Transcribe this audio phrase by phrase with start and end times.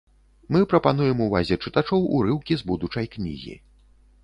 [0.53, 3.55] Мы прапануем увазе чытачоў урыўкі з будучай кнігі.